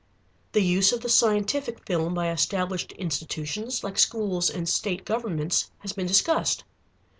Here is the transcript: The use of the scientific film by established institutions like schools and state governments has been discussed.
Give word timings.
The 0.53 0.63
use 0.63 0.91
of 0.91 1.01
the 1.01 1.09
scientific 1.09 1.85
film 1.85 2.15
by 2.15 2.31
established 2.31 2.91
institutions 2.93 3.83
like 3.83 3.99
schools 3.99 4.49
and 4.49 4.67
state 4.67 5.05
governments 5.05 5.69
has 5.81 5.93
been 5.93 6.07
discussed. 6.07 6.63